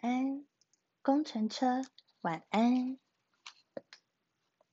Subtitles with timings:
[0.00, 0.44] 安，
[1.02, 1.82] 工程车，
[2.20, 2.98] 晚安。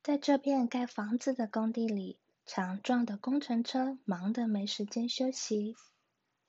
[0.03, 5.75] 在这片盖房子的工地里，强壮的工程车忙得没时间休息。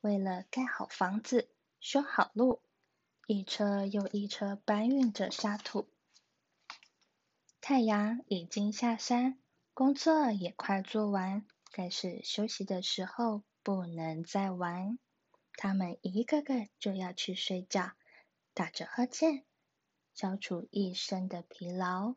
[0.01, 1.49] 为了盖好房子、
[1.81, 2.61] 修好路，
[3.27, 5.89] 一车又一车搬运着沙土。
[7.61, 9.39] 太阳已经下山，
[9.75, 14.99] 工作也快做完，该是休息的时候，不能再玩。
[15.55, 17.93] 他们一个个就要去睡觉，
[18.55, 19.45] 打着呵欠。
[20.15, 22.17] 消除一身的疲劳，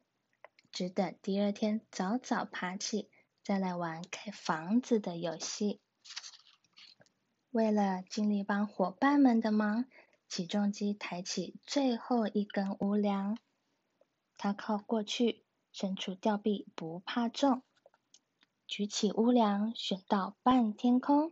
[0.72, 3.10] 只等第二天早早爬起，
[3.42, 5.80] 再来玩盖房子的游戏。
[7.52, 9.86] 为了尽力帮伙伴们的忙，
[10.28, 13.38] 起重机抬起最后一根屋梁。
[14.38, 17.64] 他靠过去，伸出吊臂不怕重，
[18.68, 21.32] 举起屋梁悬到半天空，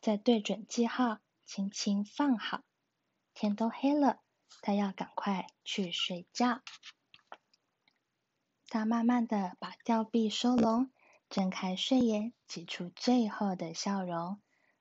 [0.00, 2.62] 再对准记号，轻轻放好。
[3.34, 4.20] 天都黑了。
[4.62, 6.62] 他要赶快去睡觉。
[8.68, 10.90] 他慢慢的把吊臂收拢，
[11.30, 14.40] 睁开睡眼，挤出最后的笑容，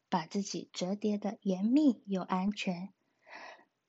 [0.10, 2.94] 把自己折叠的严密又安全。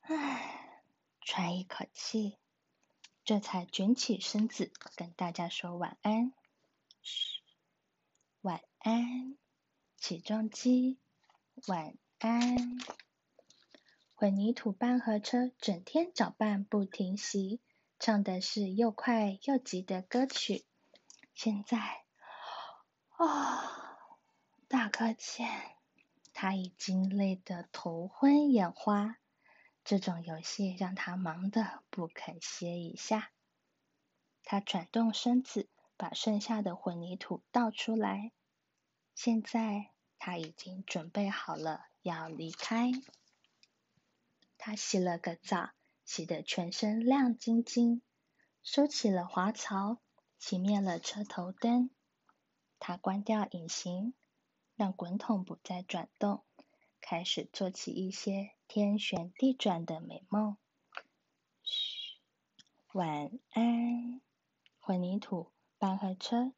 [0.01, 0.83] 唉，
[1.23, 2.39] 喘一口气，
[3.25, 6.35] 这才卷起身子跟大家说晚安。
[7.01, 7.41] 嘘，
[8.43, 9.39] 晚安，
[9.97, 10.99] 起重机，
[11.67, 12.79] 晚安。
[14.25, 17.61] 混凝土搬河车整天搅拌不停息，
[17.99, 20.65] 唱的是又快又急的歌曲。
[21.35, 22.05] 现在，
[23.19, 23.99] 啊，
[24.67, 25.77] 大哥欠，
[26.33, 29.19] 他已经累得头昏眼花。
[29.85, 33.31] 这种游戏让他忙得不肯歇一下。
[34.43, 38.33] 他转动身子，把剩下的混凝土倒出来。
[39.15, 42.91] 现在他已经准备好了要离开。
[44.67, 45.73] 他洗了个澡，
[46.07, 48.01] 洗得全身亮晶晶，
[48.63, 50.01] 收起了滑槽，
[50.41, 51.91] 熄灭了车头灯。
[52.79, 54.15] 他关掉引擎，
[54.75, 56.47] 让滚筒不再转动，
[57.03, 60.57] 开始做起一些天旋地转的美梦。
[61.63, 62.19] 嘘，
[62.95, 64.23] 晚安，
[64.81, 66.55] 混凝土搬河车，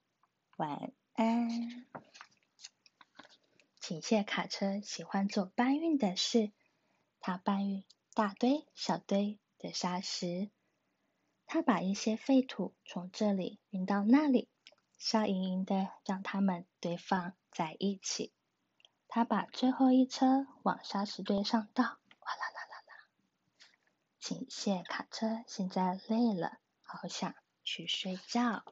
[0.59, 1.85] 晚安。
[3.81, 6.53] 倾卸卡车喜欢做搬运的事，
[7.19, 7.85] 它搬运。
[8.17, 10.49] 大堆小堆的沙石，
[11.45, 14.49] 他把一些废土从这里运到那里，
[14.97, 18.33] 笑盈盈的让它们堆放在一起。
[19.07, 23.09] 他把最后一车往沙石堆上倒，哗啦啦啦啦。
[24.19, 27.35] 倾卸卡车现在累了，好想
[27.65, 28.65] 去睡觉。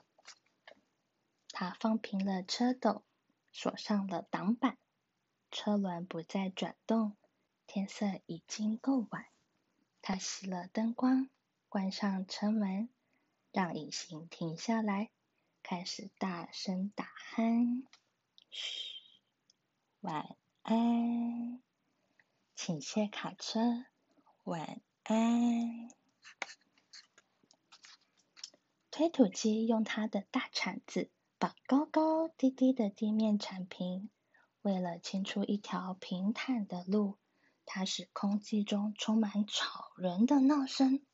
[1.51, 3.05] 他放平了车斗，
[3.53, 4.79] 锁上了挡板，
[5.51, 7.15] 车轮不再转动。
[7.67, 9.27] 天色已经够晚。
[10.07, 11.31] 他熄了灯光，
[11.71, 12.91] 关上车门，
[13.53, 15.09] 让隐形停下来，
[15.63, 17.87] 开始大声打鼾。
[18.51, 19.01] 嘘，
[20.01, 21.63] 晚安，
[22.55, 23.87] 请卸卡车，
[24.43, 25.89] 晚安。
[28.91, 34.11] 推土机用它的大铲子把高高低低的地面铲平，
[34.61, 37.17] 为了清出一条平坦的路。
[37.67, 41.05] 它使空气中充满吵人的闹声，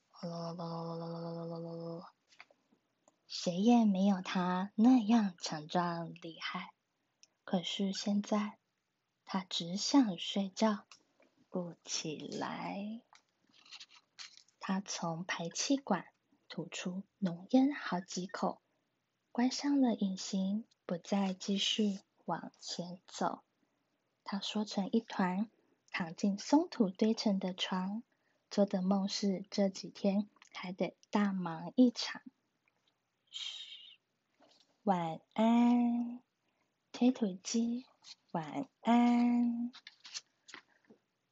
[3.27, 6.75] 谁也没有它那样强壮厉害。
[7.45, 8.59] 可是现在，
[9.25, 10.85] 它只想睡觉，
[11.49, 13.01] 不起来。
[14.59, 16.05] 它从排气管
[16.49, 18.61] 吐出浓烟好几口，
[19.33, 23.43] 关上了引擎，不再继续往前走。
[24.23, 25.51] 它缩成一团。
[25.91, 28.03] 躺进松土堆成的床，
[28.51, 32.23] 做的梦是这几天还得大忙一场。
[33.29, 33.99] 嘘，
[34.83, 36.21] 晚安，
[36.93, 37.85] 推土机，
[38.31, 39.73] 晚安。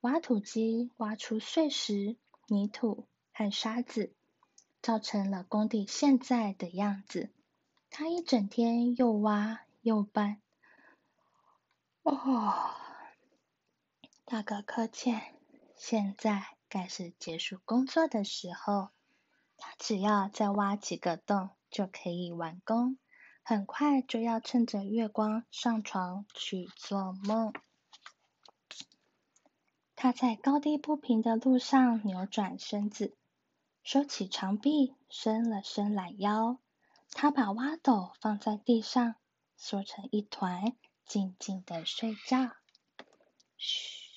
[0.00, 2.16] 挖土机挖出碎石、
[2.46, 4.12] 泥土和沙子，
[4.82, 7.30] 造成了工地现在的样子。
[7.90, 10.42] 他一整天又挖又搬，
[12.02, 12.87] 哦。
[14.30, 15.18] 大哥客气，
[15.74, 18.90] 现在该是结束工作的时候。
[19.56, 22.98] 他只要再挖几个洞就可以完工，
[23.42, 27.54] 很快就要趁着月光上床去做梦。
[29.96, 33.16] 他在高低不平的路上扭转身子，
[33.82, 36.58] 收起长臂，伸了伸懒腰。
[37.12, 39.14] 他把挖斗放在地上，
[39.56, 40.76] 缩成一团，
[41.06, 42.50] 静静的睡觉。
[43.56, 44.07] 嘘。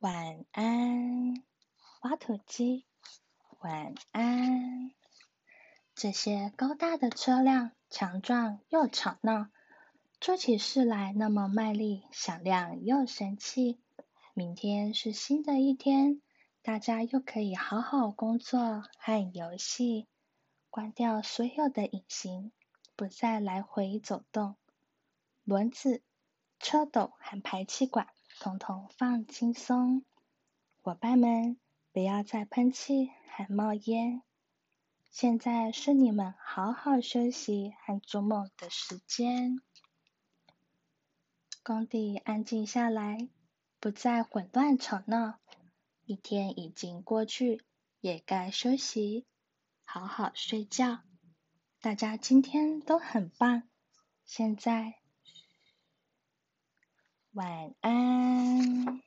[0.00, 1.42] 晚安，
[2.02, 2.84] 挖土机。
[3.60, 4.90] 晚安。
[5.94, 9.48] 这些高大的车辆，强壮又吵闹，
[10.20, 13.80] 做起事来那么卖力、响亮又神气。
[14.34, 16.20] 明天是新的一天，
[16.60, 20.06] 大家又可以好好工作和游戏，
[20.68, 22.52] 关掉所有的引擎，
[22.96, 24.56] 不再来回走动。
[25.42, 26.02] 轮子、
[26.60, 30.04] 车斗和排气管，统统放轻松。
[30.82, 31.58] 伙伴们，
[31.92, 34.22] 不要再喷气和冒烟。
[35.10, 39.60] 现在是你们好好休息和做梦的时间。
[41.62, 43.28] 工地安静下来，
[43.80, 45.38] 不再混乱吵闹。
[46.04, 47.64] 一天已经过去，
[48.00, 49.26] 也该休息，
[49.82, 51.00] 好好睡觉。
[51.80, 53.62] 大家今天都很棒。
[54.24, 55.00] 现在，
[57.36, 59.05] 晚安。